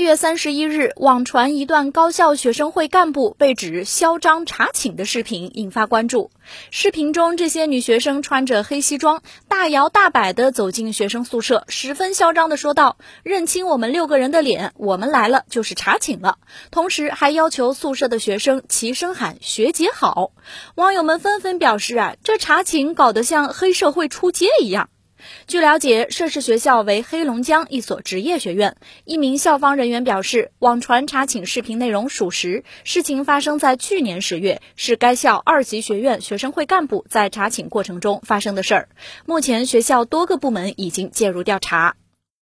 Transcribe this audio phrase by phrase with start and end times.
[0.00, 6.30] 八月三十一日，网传一段高校学生会干部被指嚣张查寝的视频引发关注。
[6.70, 16.38] 视频中，这些女学生穿着黑西装，大摇大摆地走进学生宿舍，十分嚣张地说道：“认清我们六个人的脸，我们来了就是查寝了。”
[16.72, 20.32] 同时，还要求宿舍的学生齐声喊“学姐好”。
[20.76, 24.88] 网友们纷纷表示：“啊，这查寝搞得像黑社会出街一样。”
[25.46, 28.76] 据了解，涉事学校为黑龙江一所职业学院。
[29.04, 38.88] 一名校方人员表示，网传查寝视频内容属实，事情发生在去年十月，是该校二级学院学生会干部在查寝过程中发生的事儿。
[39.26, 41.96] 目前，学校多个部门已经介入调查。